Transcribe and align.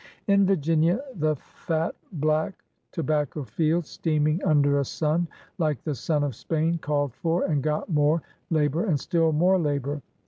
In 0.25 0.47
Virginia 0.47 0.99
the 1.13 1.35
fat, 1.35 1.93
black, 2.11 2.63
tobacco 2.91 3.43
fields, 3.43 3.87
steaming 3.89 4.43
under 4.43 4.79
a 4.79 4.83
sim 4.83 5.27
like 5.59 5.83
the 5.83 5.93
sun 5.93 6.23
of 6.23 6.33
Spain, 6.33 6.79
called 6.79 7.13
for 7.13 7.43
and 7.45 7.61
got 7.61 7.87
more 7.87 8.23
labor 8.49 8.83
and 8.83 8.99
still 8.99 9.31
more 9.31 9.59
labor. 9.59 10.01